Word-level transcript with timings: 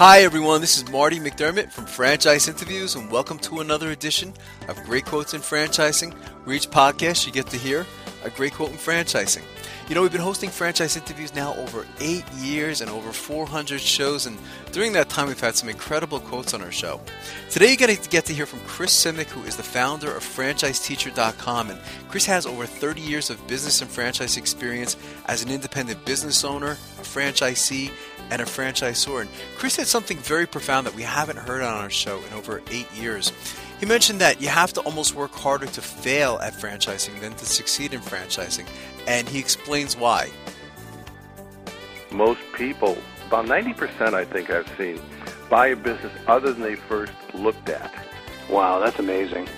Hi, 0.00 0.22
everyone. 0.22 0.62
This 0.62 0.78
is 0.78 0.88
Marty 0.88 1.20
McDermott 1.20 1.70
from 1.70 1.84
Franchise 1.84 2.48
Interviews, 2.48 2.94
and 2.94 3.10
welcome 3.10 3.38
to 3.40 3.60
another 3.60 3.90
edition 3.90 4.32
of 4.66 4.82
Great 4.84 5.04
Quotes 5.04 5.34
in 5.34 5.42
Franchising, 5.42 6.14
where 6.44 6.56
each 6.56 6.70
podcast 6.70 7.26
you 7.26 7.32
get 7.34 7.48
to 7.48 7.58
hear 7.58 7.84
a 8.24 8.30
great 8.30 8.54
quote 8.54 8.70
in 8.70 8.76
franchising. 8.76 9.42
You 9.90 9.94
know, 9.94 10.02
we've 10.02 10.12
been 10.12 10.20
hosting 10.20 10.50
franchise 10.50 10.96
interviews 10.96 11.34
now 11.34 11.54
over 11.56 11.86
eight 12.00 12.24
years 12.32 12.80
and 12.80 12.90
over 12.90 13.12
400 13.12 13.78
shows, 13.78 14.24
and 14.24 14.38
during 14.72 14.92
that 14.92 15.10
time, 15.10 15.28
we've 15.28 15.38
had 15.38 15.56
some 15.56 15.68
incredible 15.68 16.20
quotes 16.20 16.54
on 16.54 16.62
our 16.62 16.72
show. 16.72 17.00
Today, 17.50 17.68
you're 17.68 17.76
going 17.76 17.94
to 17.94 18.08
get 18.08 18.24
to 18.26 18.32
hear 18.32 18.46
from 18.46 18.60
Chris 18.60 18.92
Simnick, 18.92 19.26
who 19.26 19.42
is 19.42 19.56
the 19.56 19.62
founder 19.62 20.16
of 20.16 20.22
FranchiseTeacher.com, 20.22 21.70
and 21.70 21.80
Chris 22.08 22.24
has 22.24 22.46
over 22.46 22.64
30 22.64 23.02
years 23.02 23.28
of 23.28 23.46
business 23.46 23.82
and 23.82 23.90
franchise 23.90 24.36
experience 24.36 24.96
as 25.26 25.42
an 25.42 25.50
independent 25.50 26.04
business 26.06 26.44
owner, 26.44 26.72
a 26.72 27.02
franchisee, 27.02 27.90
and 28.30 28.40
a 28.40 28.44
franchisor. 28.44 29.22
And 29.22 29.30
Chris 29.56 29.74
said 29.74 29.86
something 29.86 30.16
very 30.18 30.46
profound 30.46 30.86
that 30.86 30.94
we 30.94 31.02
haven't 31.02 31.38
heard 31.38 31.62
on 31.62 31.74
our 31.74 31.90
show 31.90 32.20
in 32.22 32.32
over 32.32 32.62
eight 32.70 32.90
years. 32.92 33.32
He 33.80 33.86
mentioned 33.86 34.20
that 34.20 34.40
you 34.40 34.48
have 34.48 34.72
to 34.74 34.80
almost 34.82 35.14
work 35.14 35.32
harder 35.32 35.66
to 35.66 35.80
fail 35.80 36.38
at 36.42 36.52
franchising 36.52 37.18
than 37.20 37.32
to 37.34 37.46
succeed 37.46 37.94
in 37.94 38.00
franchising, 38.00 38.66
and 39.06 39.28
he 39.28 39.38
explains 39.38 39.96
why. 39.96 40.30
Most 42.10 42.40
people, 42.52 42.98
about 43.26 43.46
90% 43.46 44.12
I 44.14 44.24
think 44.24 44.50
I've 44.50 44.70
seen, 44.76 45.00
buy 45.48 45.68
a 45.68 45.76
business 45.76 46.12
other 46.26 46.52
than 46.52 46.62
they 46.62 46.76
first 46.76 47.12
looked 47.32 47.68
at. 47.68 47.92
Wow, 48.50 48.80
that's 48.80 48.98
amazing. 48.98 49.48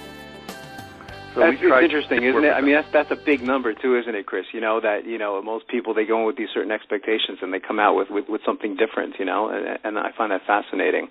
So 1.35 1.41
that's 1.41 1.57
it's 1.57 1.85
interesting, 1.85 2.25
isn't 2.25 2.45
it? 2.45 2.53
I 2.53 2.61
mean, 2.61 2.75
that's 2.77 2.89
that's 2.93 3.11
a 3.11 3.17
big 3.17 3.41
number 3.43 3.73
too, 3.73 3.97
isn't 3.97 4.15
it, 4.15 4.27
Chris? 4.27 4.45
You 4.53 4.61
know 4.61 4.81
that 4.81 5.07
you 5.07 5.17
know 5.17 5.41
most 5.41 5.67
people 5.69 5.95
they 5.95 6.05
go 6.05 6.21
in 6.21 6.27
with 6.27 6.37
these 6.37 6.53
certain 6.53 6.71
expectations 6.71 7.39
and 7.41 7.53
they 7.53 7.61
come 7.61 7.81
out 7.81 7.97
with 7.97 8.09
with, 8.11 8.29
with 8.29 8.43
something 8.45 8.77
different. 8.77 9.17
You 9.19 9.25
know, 9.25 9.49
and, 9.49 9.79
and 9.83 9.99
I 9.99 10.11
find 10.17 10.31
that 10.33 10.43
fascinating. 10.47 11.09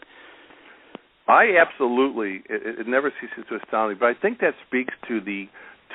I 1.28 1.58
absolutely. 1.58 2.44
It, 2.50 2.86
it 2.86 2.88
never 2.88 3.12
ceases 3.22 3.46
to 3.50 3.56
astound 3.58 3.90
me, 3.90 3.96
but 4.00 4.08
I 4.08 4.14
think 4.14 4.40
that 4.40 4.54
speaks 4.68 4.94
to 5.08 5.22
the 5.22 5.46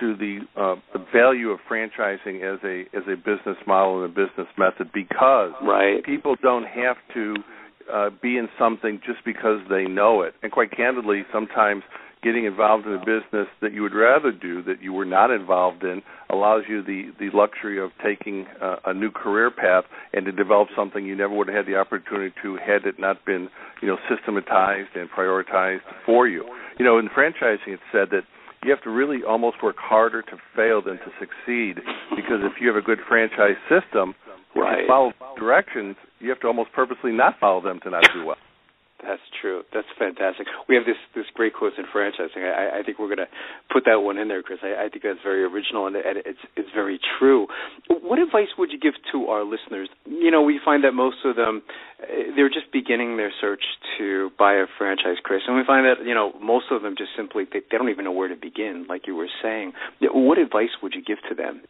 to 0.01 0.15
the, 0.17 0.41
uh, 0.61 0.77
the 0.93 1.05
value 1.15 1.51
of 1.51 1.59
franchising 1.71 2.43
as 2.43 2.61
a 2.65 2.85
as 2.97 3.05
a 3.09 3.17
business 3.17 3.57
model 3.67 4.05
and 4.05 4.13
a 4.13 4.15
business 4.15 4.49
method 4.59 4.91
because 4.93 5.53
Right. 5.63 6.05
people 6.05 6.37
don't 6.43 6.67
have 6.67 6.97
to 7.15 7.35
uh, 7.93 8.11
be 8.21 8.37
in 8.37 8.49
something 8.59 9.01
just 9.07 9.25
because 9.25 9.61
they 9.71 9.85
know 9.85 10.23
it. 10.23 10.35
And 10.43 10.51
quite 10.53 10.71
candidly, 10.77 11.23
sometimes 11.33 11.83
getting 12.27 12.45
involved 12.45 12.87
in 12.87 12.93
a 12.93 12.99
business 12.99 13.47
that 13.63 13.73
you 13.73 13.83
would 13.83 13.95
rather 13.95 14.33
do 14.33 14.61
that 14.65 14.83
you 14.83 14.93
were 14.93 15.05
not 15.05 15.31
involved 15.31 15.85
in 15.85 16.03
allows 16.29 16.65
you 16.69 16.83
the 16.83 17.13
the 17.21 17.31
luxury 17.33 17.79
of 17.79 17.91
taking 18.03 18.47
uh, 18.61 18.75
a 18.87 18.93
new 18.93 19.13
career 19.13 19.49
path 19.49 19.85
and 20.13 20.27
to 20.27 20.33
develop 20.33 20.67
something 20.75 21.07
you 21.07 21.15
never 21.15 21.33
would 21.33 21.47
have 21.47 21.59
had 21.59 21.67
the 21.67 21.77
opportunity 21.77 22.35
to 22.43 22.57
had 22.57 22.85
it 22.85 22.99
not 22.99 23.25
been 23.25 23.49
you 23.81 23.87
know 23.87 23.97
systematized 24.11 24.91
and 24.97 25.09
prioritized 25.09 25.87
for 26.05 26.27
you. 26.27 26.43
You 26.81 26.85
know, 26.85 26.99
in 26.99 27.09
franchising, 27.09 27.69
it's 27.69 27.83
said 27.93 28.09
that 28.11 28.23
you 28.65 28.71
have 28.73 28.83
to 28.83 28.91
really 28.91 29.21
almost 29.23 29.63
work 29.63 29.77
harder 29.79 30.23
to 30.23 30.37
fail 30.57 30.83
than 30.83 30.99
to 30.99 31.11
succeed 31.21 31.77
because 32.11 32.43
if 32.43 32.61
you 32.61 32.67
have 32.67 32.77
a 32.77 32.85
good 32.85 32.99
franchise 33.07 33.55
system, 33.71 34.17
if 34.57 34.81
you 34.81 34.89
follow 34.89 35.13
directions, 35.39 35.95
you 36.19 36.29
have 36.31 36.41
to 36.41 36.49
almost 36.49 36.73
purposely 36.73 37.13
not 37.13 37.39
follow 37.39 37.63
them 37.63 37.79
to 37.85 37.91
not 37.91 38.03
do 38.13 38.27
well. 38.27 38.37
That's 39.07 39.23
true. 39.41 39.63
That's 39.73 39.87
fantastic. 39.99 40.49
We 40.69 40.75
have 40.75 40.85
this 40.85 40.99
this 41.15 41.27
great 41.33 41.55
quotes 41.55 41.77
in 41.79 41.85
franchising. 41.95 42.43
I, 42.43 42.81
I 42.81 42.83
think 42.83 42.99
we're 42.99 43.07
going 43.07 43.23
to 43.23 43.31
put 43.73 43.85
that 43.87 44.03
one 44.03 44.19
in 44.19 44.27
there, 44.27 44.43
Chris. 44.43 44.59
I, 44.63 44.87
I 44.87 44.89
think 44.89 45.05
that's 45.05 45.23
very 45.23 45.45
original 45.45 45.87
and, 45.87 45.95
and 45.95 46.19
it's 46.27 46.43
it's 46.57 46.69
very 46.75 46.99
true. 47.19 47.47
What 47.89 48.19
advice 48.19 48.51
would 48.59 48.73
you 48.73 48.81
give 48.81 48.95
to 49.13 49.27
our 49.27 49.45
listeners? 49.45 49.89
You 50.07 50.31
know, 50.33 50.43
we 50.43 50.59
find 50.63 50.83
that 50.83 50.93
most 50.93 51.19
of 51.25 51.37
them 51.37 51.63
eh, 52.03 52.35
they're 52.35 52.51
just 52.51 52.73
beginning 52.73 53.17
their 53.17 53.33
search 53.41 53.63
to 53.99 54.31
buy 54.39 54.55
a 54.55 54.67
franchise, 54.77 55.23
Chris, 55.23 55.43
and 55.47 55.57
we 55.57 55.63
find 55.65 55.87
that 55.87 56.05
you 56.05 56.15
know 56.15 56.33
most 56.43 56.67
of 56.73 56.83
them 56.83 56.97
just 56.99 57.11
simply 57.17 57.45
they, 57.47 57.61
they 57.71 57.79
don't 57.79 57.91
even 57.91 58.05
know 58.05 58.13
where 58.13 58.29
to 58.29 58.37
begin, 58.37 58.87
like 58.89 59.07
you 59.07 59.15
were 59.15 59.31
saying. 59.41 59.73
What 60.03 60.39
advice 60.39 60.75
would 60.83 60.95
you 60.95 61.03
give 61.03 61.19
to 61.29 61.35
them? 61.35 61.63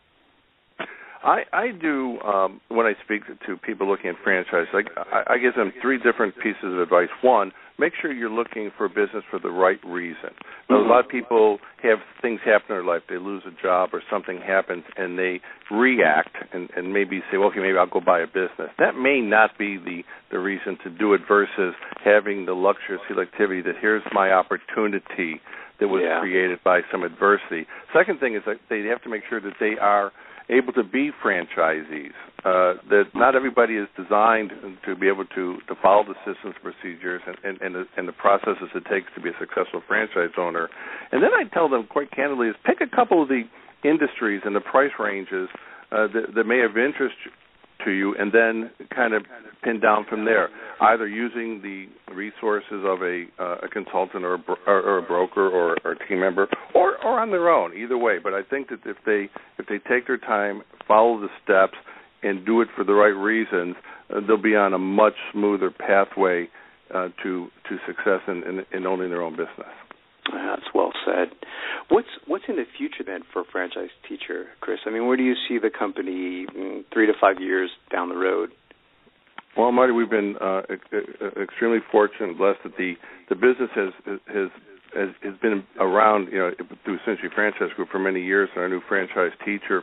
I 1.23 1.43
I 1.53 1.67
do 1.73 2.19
um, 2.21 2.61
when 2.69 2.87
I 2.87 2.93
speak 3.05 3.23
to 3.47 3.57
people 3.57 3.89
looking 3.89 4.11
at 4.11 4.17
franchise. 4.23 4.67
Like 4.73 4.87
I, 4.97 5.35
I 5.35 5.39
give 5.39 5.55
them 5.55 5.73
three 5.81 5.99
different 5.99 6.35
pieces 6.37 6.65
of 6.65 6.79
advice. 6.81 7.09
One, 7.23 7.53
make 7.79 7.93
sure 8.01 8.13
you're 8.13 8.31
looking 8.31 8.71
for 8.77 8.89
business 8.89 9.25
for 9.31 9.39
the 9.39 9.51
right 9.51 9.81
reason. 9.85 10.31
Now, 10.71 10.79
a 10.79 10.87
lot 10.89 11.05
of 11.05 11.11
people 11.11 11.59
have 11.83 11.99
things 12.23 12.41
happen 12.45 12.67
in 12.71 12.75
their 12.77 12.85
life. 12.85 13.03
They 13.09 13.19
lose 13.19 13.43
a 13.47 13.63
job 13.63 13.91
or 13.93 14.03
something 14.11 14.39
happens, 14.39 14.85
and 14.97 15.19
they 15.19 15.41
react 15.71 16.37
and, 16.53 16.69
and 16.77 16.93
maybe 16.93 17.21
say, 17.31 17.39
well, 17.39 17.49
"Okay, 17.49 17.61
maybe 17.61 17.79
I'll 17.79 17.87
go 17.87 18.01
buy 18.01 18.21
a 18.21 18.27
business." 18.27 18.71
That 18.79 18.97
may 18.97 19.21
not 19.21 19.57
be 19.59 19.77
the 19.79 20.03
the 20.31 20.39
reason 20.39 20.79
to 20.85 20.91
do 20.91 21.15
it. 21.15 21.21
Versus 21.29 21.75
having 22.05 22.47
the 22.47 22.55
luxury 22.55 22.97
of 22.97 23.01
selectivity 23.11 23.65
that 23.65 23.75
here's 23.81 24.03
my 24.13 24.31
opportunity 24.33 25.41
that 25.81 25.89
was 25.89 26.03
Yeah. 26.03 26.21
created 26.21 26.59
by 26.65 26.81
some 26.91 27.03
adversity. 27.03 27.67
Second 27.93 28.21
thing 28.21 28.35
is 28.35 28.43
that 28.47 28.57
they 28.69 28.83
have 28.85 29.03
to 29.03 29.09
make 29.09 29.23
sure 29.29 29.41
that 29.41 29.55
they 29.61 29.77
are 29.79 30.13
able 30.49 30.73
to 30.73 30.85
be 30.85 31.11
franchisees. 31.25 32.15
Uh, 32.45 32.79
that 32.89 33.05
not 33.15 33.35
everybody 33.35 33.75
is 33.75 33.89
designed 33.97 34.53
to 34.85 34.95
be 34.95 35.09
able 35.09 35.25
to, 35.25 35.59
to 35.67 35.75
follow 35.83 36.05
the 36.05 36.15
systems, 36.23 36.55
procedures, 36.63 37.21
and, 37.27 37.37
and, 37.43 37.61
and, 37.61 37.75
the, 37.75 37.85
and 37.97 38.07
the 38.07 38.13
processes 38.13 38.71
it 38.75 38.85
takes 38.89 39.09
to 39.17 39.21
be 39.21 39.31
a 39.31 39.39
successful 39.41 39.83
franchise 39.89 40.31
owner. 40.39 40.69
And 41.11 41.23
then 41.23 41.31
I 41.35 41.45
tell 41.53 41.69
them 41.69 41.89
quite 41.91 42.13
candidly 42.13 42.47
is 42.49 42.55
pick 42.65 42.79
a 42.81 42.95
couple 42.95 43.21
of 43.23 43.29
the 43.29 43.43
industries 43.83 44.43
and 44.45 44.55
the 44.55 44.61
price 44.61 44.93
ranges 44.99 45.49
uh, 45.91 46.07
that, 46.15 46.35
that 46.35 46.45
may 46.45 46.59
have 46.59 46.77
interest 46.77 47.17
to 47.87 47.91
you, 47.91 48.15
and 48.19 48.31
then 48.33 48.71
kind 48.95 49.15
of 49.15 49.25
pin 49.65 49.81
down 49.81 50.05
from 50.09 50.25
there. 50.27 50.51
Either 50.81 51.09
using 51.09 51.63
the 51.63 51.87
resources 52.15 52.85
of 52.85 53.01
a, 53.01 53.25
uh, 53.41 53.65
a 53.65 53.69
consultant 53.69 54.25
or 54.25 54.35
a, 54.35 54.39
bro- 54.39 54.57
or, 54.67 54.99
a 54.99 55.03
broker 55.03 55.49
or, 55.49 55.77
or 55.85 55.93
a 55.93 56.09
team 56.09 56.21
member, 56.21 56.47
or, 56.75 57.03
or 57.03 57.19
on 57.19 57.31
their 57.31 57.49
own. 57.49 57.73
Either 57.75 57.97
way, 57.97 58.19
but 58.23 58.35
I 58.35 58.43
think 58.43 58.69
that 58.69 58.81
if 58.85 58.99
they 59.07 59.31
if 59.59 59.67
they 59.67 59.79
take 59.89 60.07
their 60.07 60.19
time, 60.19 60.63
follow 60.87 61.19
the 61.19 61.29
steps, 61.43 61.79
and 62.23 62.45
do 62.45 62.61
it 62.61 62.69
for 62.77 62.85
the 62.85 62.93
right 62.93 63.09
reasons, 63.09 63.77
uh, 64.15 64.21
they'll 64.27 64.37
be 64.41 64.55
on 64.55 64.75
a 64.75 64.79
much 64.79 65.15
smoother 65.33 65.71
pathway 65.71 66.49
uh, 66.95 67.09
to 67.23 67.49
to 67.69 67.77
success 67.87 68.21
in, 68.29 68.43
in, 68.45 68.65
in 68.73 68.87
owning 68.87 69.09
their 69.09 69.23
own 69.23 69.33
business. 69.33 69.73
That's 70.33 70.67
well 70.75 70.93
said. 71.05 71.29
What's 71.89 72.09
what's 72.27 72.45
in 72.49 72.57
the 72.57 72.65
future 72.77 73.05
then 73.07 73.23
for 73.33 73.45
franchise 73.51 73.91
teacher, 74.09 74.47
Chris? 74.61 74.79
I 74.87 74.91
mean, 74.91 75.07
where 75.07 75.17
do 75.17 75.23
you 75.23 75.35
see 75.49 75.59
the 75.59 75.71
company 75.71 76.47
mm, 76.47 76.85
three 76.93 77.07
to 77.07 77.13
five 77.21 77.37
years 77.41 77.71
down 77.93 78.09
the 78.09 78.17
road? 78.17 78.51
Well, 79.57 79.71
Marty, 79.73 79.93
we've 79.93 80.11
been 80.11 80.35
uh, 80.41 80.63
extremely 81.41 81.79
fortunate 81.91 82.31
and 82.31 82.39
blessed 82.39 82.59
that 82.65 82.77
the 82.77 82.95
the 83.29 83.37
business 83.37 83.71
has 83.75 83.93
has 84.27 84.51
has, 84.95 85.09
has 85.23 85.35
been 85.41 85.63
around, 85.79 86.33
you 86.33 86.39
know, 86.39 86.51
through 86.85 86.99
Century 87.07 87.31
Franchise 87.35 87.69
Group 87.77 87.89
for 87.91 87.99
many 87.99 88.23
years. 88.23 88.49
And 88.55 88.63
our 88.63 88.69
new 88.69 88.81
franchise 88.89 89.33
teacher 89.45 89.83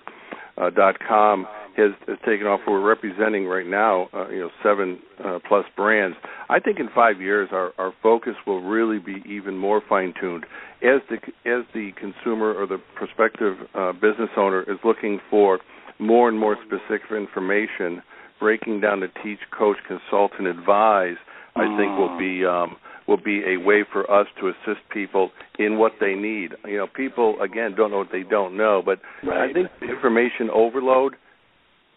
uh, 0.58 0.70
dot 0.70 1.00
com 1.00 1.48
has, 1.78 1.92
has 2.08 2.18
taken 2.26 2.48
off. 2.48 2.62
We're 2.68 2.82
representing 2.82 3.46
right 3.46 3.66
now, 3.66 4.08
uh, 4.14 4.30
you 4.30 4.40
know, 4.40 4.50
seven 4.64 5.00
uh, 5.24 5.40
plus 5.48 5.66
brands. 5.76 6.18
I 6.50 6.60
think 6.60 6.80
in 6.80 6.90
five 6.94 7.22
years, 7.22 7.50
our 7.52 7.72
our 7.78 7.94
focus 8.02 8.34
will 8.46 8.62
really 8.62 9.00
be 9.00 9.24
even 9.28 9.58
more 9.58 9.82
fine 9.88 10.14
tuned 10.20 10.46
as 10.82 11.02
the 11.10 11.18
as 11.50 11.66
the 11.74 11.92
consumer 12.00 12.54
or 12.54 12.68
the 12.68 12.80
prospective 12.96 13.58
uh, 13.74 13.94
business 13.94 14.30
owner 14.38 14.62
is 14.64 14.78
looking 14.84 15.20
for 15.30 15.60
more 16.00 16.30
and 16.30 16.38
more 16.38 16.58
specific 16.66 17.12
information 17.12 18.02
breaking 18.40 18.82
down 18.82 19.00
to 19.00 19.08
teach, 19.24 19.40
coach, 19.58 19.78
consult, 19.88 20.32
and 20.38 20.48
advise, 20.48 21.16
I 21.56 21.66
think 21.78 21.98
will 21.98 22.18
be 22.18 22.46
um, 22.46 22.76
will 23.08 23.22
be 23.22 23.44
a 23.46 23.58
way 23.58 23.84
for 23.92 24.10
us 24.10 24.28
to 24.40 24.48
assist 24.48 24.82
people 24.92 25.32
in 25.60 25.78
what 25.78 25.94
they 26.00 26.14
need. 26.14 26.52
You 26.66 26.78
know, 26.78 26.88
people 26.88 27.40
again 27.42 27.74
don't 27.76 27.92
know 27.92 28.00
what 28.00 28.12
they 28.12 28.24
don't 28.24 28.58
know, 28.58 28.82
but 28.84 29.00
Right. 29.24 29.50
I 29.50 29.54
think 29.54 29.68
the 29.80 29.90
information 29.90 30.50
overload 30.54 31.16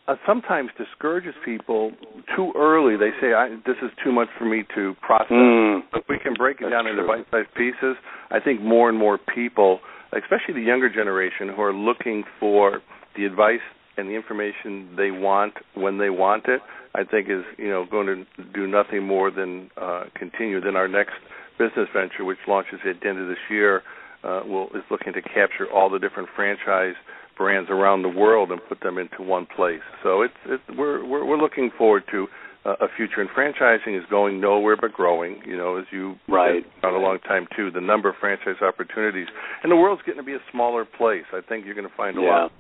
uh, 0.09 0.15
sometimes 0.27 0.71
discourages 0.79 1.35
people 1.45 1.93
too 2.37 2.53
early. 2.57 2.97
They 2.97 3.11
say, 3.21 3.33
I, 3.33 3.49
"This 3.67 3.77
is 3.83 3.91
too 4.05 4.13
much 4.13 4.29
for 4.39 4.45
me 4.45 4.65
to 4.75 4.95
process." 5.03 5.33
Mm. 5.33 5.83
But 5.93 6.05
we 6.09 6.19
can 6.19 6.35
break 6.35 6.61
it 6.61 6.65
That's 6.65 6.73
down 6.73 6.87
into 6.87 7.03
true. 7.03 7.25
bite-sized 7.25 7.55
pieces. 7.55 7.97
I 8.31 8.41
think 8.41 8.61
more 8.61 8.89
and 8.89 8.99
more 8.99 9.19
people, 9.19 9.81
especially 10.13 10.55
the 10.55 10.67
younger 10.67 10.89
generation, 10.89 11.49
who 11.49 11.63
are 11.63 11.75
looking 11.75 12.25
for 12.39 12.81
the 13.17 13.25
advice 13.25 13.65
and 13.97 14.09
the 14.09 14.15
information 14.15 14.95
they 14.97 15.11
want 15.11 15.55
when 15.75 15.99
they 15.99 16.11
want 16.11 16.47
it, 16.47 16.61
I 16.95 17.05
think 17.05 17.29
is 17.29 17.45
you 17.59 17.69
know 17.69 17.85
going 17.91 18.07
to 18.07 18.25
do 18.55 18.67
nothing 18.67 19.03
more 19.05 19.31
than 19.31 19.71
uh, 19.77 20.05
continue. 20.15 20.61
Then 20.61 20.77
our 20.77 20.89
next 20.89 21.15
business 21.59 21.89
venture, 21.93 22.25
which 22.25 22.39
launches 22.47 22.79
at 22.89 23.01
the 23.01 23.09
end 23.09 23.19
of 23.19 23.29
this 23.29 23.43
year, 23.51 23.83
uh, 24.23 24.43
will 24.47 24.69
is 24.69 24.83
looking 24.91 25.13
to 25.15 25.23
capture 25.23 25.67
all 25.73 25.91
the 25.91 25.99
different 25.99 26.29
franchise 26.37 26.95
brands 27.37 27.71
around 27.71 28.03
the 28.03 28.09
world 28.09 28.51
and 28.51 28.61
put 28.69 28.81
them 28.81 28.99
into 28.99 29.23
one 29.23 29.47
place. 29.47 29.81
So 30.03 30.23
it's, 30.23 30.35
it's 30.47 30.63
we're, 30.77 31.05
we're 31.07 31.25
we're 31.25 31.39
looking 31.39 31.71
forward 31.77 32.05
to 32.11 32.27
uh, 32.65 32.75
a 32.81 32.87
future. 32.97 33.21
And 33.21 33.31
franchising 33.31 33.97
is 33.97 34.05
going 34.11 34.41
nowhere 34.41 34.77
but 34.81 34.93
growing. 34.93 35.41
You 35.47 35.57
know, 35.57 35.77
as 35.77 35.85
you 35.93 36.17
Right. 36.29 36.63
said 36.65 36.73
for 36.81 36.91
a 36.91 37.01
long 37.01 37.19
time 37.21 37.47
too. 37.57 37.71
The 37.71 37.81
number 37.81 38.09
of 38.09 38.17
franchise 38.21 38.61
opportunities, 38.63 39.29
and 39.63 39.71
the 39.71 39.77
world's 39.77 40.03
getting 40.03 40.21
to 40.21 40.27
be 40.27 40.35
a 40.35 40.43
smaller 40.51 40.85
place. 40.85 41.25
I 41.33 41.41
think 41.47 41.65
you're 41.65 41.75
going 41.75 41.89
to 41.89 41.97
find 41.97 42.17
a 42.19 42.21
Yeah. 42.23 42.29
lot 42.29 42.43
of 42.47 42.51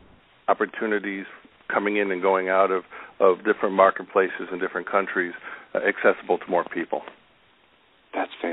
opportunities 0.49 1.27
coming 1.73 1.97
in 1.97 2.11
and 2.11 2.23
going 2.23 2.49
out 2.49 2.71
of 2.71 2.85
of 3.19 3.39
different 3.45 3.75
marketplaces 3.75 4.49
in 4.53 4.59
different 4.59 4.89
countries 4.91 5.33
uh, 5.75 5.79
accessible 5.79 6.39
to 6.39 6.45
more 6.49 6.65
people. 6.73 7.03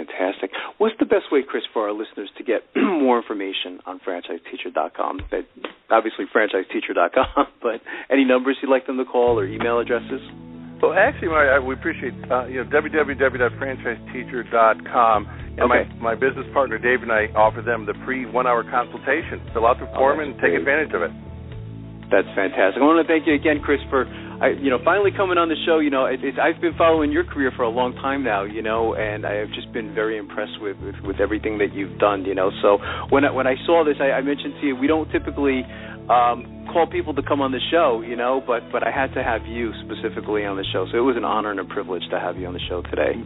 Fantastic. 0.05 0.51
What's 0.77 0.95
the 0.99 1.05
best 1.05 1.31
way, 1.31 1.43
Chris, 1.47 1.63
for 1.73 1.87
our 1.87 1.93
listeners 1.93 2.29
to 2.37 2.43
get 2.43 2.63
more 2.75 3.17
information 3.17 3.79
on 3.85 3.99
franchiseteacher.com? 3.99 5.19
Obviously, 5.89 6.25
franchiseteacher.com, 6.33 7.47
but 7.61 7.81
any 8.09 8.25
numbers 8.25 8.57
you'd 8.61 8.71
like 8.71 8.87
them 8.87 8.97
to 8.97 9.05
call 9.05 9.39
or 9.39 9.45
email 9.45 9.79
addresses? 9.79 10.21
Well, 10.81 10.93
actually, 10.93 11.27
my, 11.29 11.59
we 11.59 11.75
appreciate 11.75 12.13
uh, 12.29 12.45
you 12.47 12.61
know 12.63 12.69
www.franchiseteacher.com. 12.69 15.27
And 15.53 15.61
okay. 15.61 15.85
my 16.01 16.11
my 16.11 16.15
business 16.15 16.47
partner 16.51 16.77
Dave 16.77 17.03
and 17.03 17.11
I 17.11 17.27
offer 17.39 17.61
them 17.61 17.85
the 17.85 17.93
free 18.03 18.25
one 18.25 18.47
hour 18.47 18.63
consultation. 18.63 19.39
Fill 19.53 19.65
out 19.65 19.79
the 19.79 19.85
form 19.95 20.19
oh, 20.19 20.23
and 20.23 20.33
take 20.43 20.51
great. 20.51 20.59
advantage 20.59 20.93
of 20.93 21.03
it. 21.03 21.11
That's 22.11 22.27
fantastic. 22.35 22.81
I 22.81 22.85
want 22.85 22.99
to 22.99 23.07
thank 23.07 23.25
you 23.25 23.33
again, 23.33 23.61
Chris, 23.63 23.79
for 23.89 24.03
I, 24.41 24.49
you 24.49 24.69
know 24.69 24.79
finally 24.83 25.11
coming 25.11 25.37
on 25.37 25.49
the 25.49 25.55
show. 25.65 25.79
You 25.79 25.89
know, 25.89 26.05
it, 26.05 26.23
it, 26.23 26.39
I've 26.39 26.59
been 26.61 26.73
following 26.77 27.11
your 27.11 27.23
career 27.23 27.51
for 27.55 27.63
a 27.63 27.69
long 27.69 27.93
time 27.95 28.23
now. 28.23 28.43
You 28.43 28.61
know, 28.61 28.95
and 28.95 29.25
I 29.25 29.35
have 29.35 29.49
just 29.49 29.71
been 29.73 29.93
very 29.93 30.17
impressed 30.17 30.61
with 30.61 30.77
with, 30.79 30.95
with 31.03 31.19
everything 31.19 31.57
that 31.59 31.73
you've 31.73 31.97
done. 31.99 32.25
You 32.25 32.35
know, 32.35 32.51
so 32.61 32.77
when 33.09 33.25
I, 33.25 33.31
when 33.31 33.47
I 33.47 33.55
saw 33.65 33.83
this, 33.83 33.97
I, 33.99 34.11
I 34.11 34.21
mentioned 34.21 34.55
to 34.61 34.67
you 34.67 34.75
we 34.75 34.87
don't 34.87 35.09
typically 35.11 35.63
um, 36.09 36.67
call 36.71 36.87
people 36.89 37.13
to 37.15 37.23
come 37.23 37.41
on 37.41 37.51
the 37.51 37.61
show. 37.71 38.01
You 38.01 38.15
know, 38.15 38.41
but 38.45 38.63
but 38.71 38.85
I 38.85 38.91
had 38.91 39.13
to 39.13 39.23
have 39.23 39.45
you 39.45 39.71
specifically 39.85 40.45
on 40.45 40.57
the 40.57 40.65
show, 40.73 40.87
so 40.91 40.97
it 40.97 41.05
was 41.05 41.17
an 41.17 41.25
honor 41.25 41.51
and 41.51 41.59
a 41.59 41.65
privilege 41.65 42.03
to 42.11 42.19
have 42.19 42.37
you 42.37 42.47
on 42.47 42.53
the 42.53 42.63
show 42.69 42.81
today. 42.83 43.19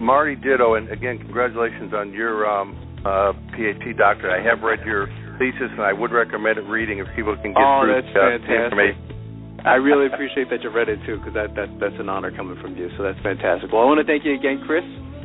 Marty 0.00 0.34
Ditto, 0.34 0.74
and 0.74 0.88
again, 0.88 1.18
congratulations 1.18 1.92
on 1.92 2.12
your 2.12 2.48
um, 2.48 2.72
uh, 3.04 3.32
PhD 3.52 3.96
doctorate. 3.96 4.32
I 4.32 4.42
have 4.48 4.62
read 4.62 4.80
your 4.86 5.06
thesis, 5.38 5.68
and 5.72 5.82
I 5.82 5.92
would 5.92 6.10
recommend 6.10 6.58
it 6.58 6.64
reading 6.64 7.00
if 7.00 7.06
people 7.14 7.36
can 7.36 7.52
get 7.52 7.60
oh, 7.60 7.84
through 7.84 8.00
that's 8.00 8.16
uh, 8.16 8.64
information. 8.64 9.19
I 9.64 9.74
really 9.74 10.06
appreciate 10.06 10.50
that 10.50 10.62
you 10.62 10.70
read 10.70 10.88
it 10.88 10.98
too, 11.06 11.18
because 11.18 11.34
that, 11.34 11.54
that 11.54 11.68
that's 11.78 11.98
an 11.98 12.08
honor 12.08 12.30
coming 12.30 12.60
from 12.60 12.76
you. 12.76 12.90
So 12.96 13.02
that's 13.02 13.20
fantastic. 13.20 13.72
Well, 13.72 13.82
I 13.82 13.84
want 13.84 13.98
to 13.98 14.04
thank 14.04 14.24
you 14.24 14.34
again, 14.34 14.62
Chris. 14.66 14.84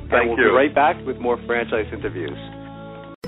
Thank 0.10 0.14
and 0.14 0.30
we'll 0.30 0.40
you. 0.40 0.46
be 0.46 0.52
right 0.52 0.74
back 0.74 1.04
with 1.06 1.18
more 1.20 1.38
franchise 1.46 1.88
interviews. 1.92 2.38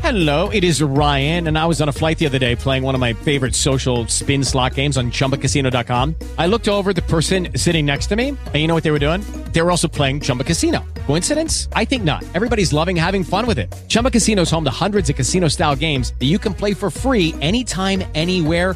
Hello, 0.02 0.48
it 0.50 0.64
is 0.64 0.82
Ryan, 0.82 1.48
and 1.48 1.58
I 1.58 1.66
was 1.66 1.82
on 1.82 1.90
a 1.90 1.92
flight 1.92 2.18
the 2.18 2.28
other 2.28 2.38
day 2.38 2.56
playing 2.56 2.84
one 2.84 2.94
of 2.94 3.02
my 3.02 3.14
favorite 3.14 3.56
social 3.56 4.08
spin 4.08 4.44
slot 4.44 4.76
games 4.76 4.96
on 4.96 5.12
ChumbaCasino.com. 5.12 6.16
I 6.38 6.46
looked 6.46 6.70
over 6.70 6.94
the 6.94 7.02
person 7.02 7.50
sitting 7.58 7.86
next 7.86 8.08
to 8.08 8.16
me, 8.16 8.30
and 8.30 8.56
you 8.56 8.68
know 8.68 8.76
what 8.76 8.84
they 8.84 8.92
were 8.92 9.00
doing? 9.00 9.22
They 9.52 9.62
were 9.62 9.72
also 9.72 9.88
playing 9.90 10.22
Chumba 10.22 10.44
Casino. 10.44 10.86
Coincidence? 11.08 11.68
I 11.74 11.84
think 11.84 12.04
not. 12.04 12.24
Everybody's 12.36 12.72
loving 12.72 12.96
having 12.96 13.24
fun 13.24 13.48
with 13.48 13.58
it. 13.60 13.74
Chumba 13.90 14.12
Casino 14.12 14.44
is 14.44 14.52
home 14.52 14.64
to 14.66 14.70
hundreds 14.70 15.10
of 15.10 15.16
casino-style 15.16 15.76
games 15.76 16.14
that 16.20 16.26
you 16.28 16.40
can 16.40 16.54
play 16.54 16.74
for 16.74 16.90
free 16.90 17.34
anytime, 17.42 18.04
anywhere, 18.14 18.76